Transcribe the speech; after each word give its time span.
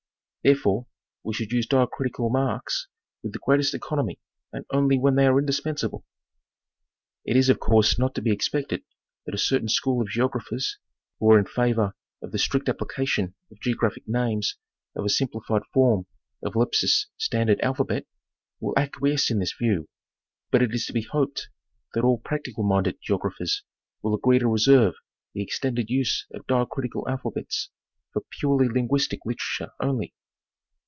Therefore, 0.43 0.87
we 1.23 1.35
should 1.35 1.51
use 1.51 1.67
diacritical 1.67 2.31
marks 2.31 2.87
with 3.21 3.33
the 3.33 3.37
greatest 3.37 3.75
economy, 3.75 4.19
and 4.51 4.65
only 4.71 4.97
when 4.97 5.13
they 5.13 5.27
are 5.27 5.37
indispensable. 5.37 6.03
It 7.23 7.37
is 7.37 7.47
of 7.49 7.59
course 7.59 7.99
not 7.99 8.15
to 8.15 8.23
be 8.23 8.31
expected 8.31 8.81
that 9.27 9.35
a 9.35 9.37
certain 9.37 9.67
school 9.67 10.01
of 10.01 10.07
geographers, 10.09 10.79
who 11.19 11.31
are 11.31 11.37
in 11.37 11.45
favor 11.45 11.95
of 12.23 12.31
the 12.31 12.39
strict 12.39 12.67
application 12.69 13.35
to 13.49 13.55
geo 13.61 13.75
graphic 13.75 14.07
names 14.07 14.55
of 14.95 15.05
a 15.05 15.09
simplified 15.09 15.61
form 15.71 16.07
of 16.41 16.55
Lepsius' 16.55 17.05
standard 17.17 17.59
alphabet, 17.61 18.07
will 18.59 18.73
acquiesce 18.79 19.29
in 19.29 19.37
this 19.37 19.53
view, 19.53 19.87
but 20.49 20.63
it 20.63 20.73
is 20.73 20.87
to 20.87 20.93
be 20.93 21.03
hoped 21.03 21.49
that 21.93 22.03
all 22.03 22.17
practical 22.17 22.63
minded 22.63 22.97
geographers 22.99 23.61
will 24.01 24.15
agree 24.15 24.39
to 24.39 24.47
reserve 24.47 24.95
the 25.35 25.43
extended 25.43 25.91
use 25.91 26.25
of 26.33 26.47
diacritical 26.47 27.07
alphabets 27.07 27.69
for 28.11 28.23
purely 28.39 28.67
linguistic 28.67 29.19
literature 29.23 29.69
only. 29.79 30.15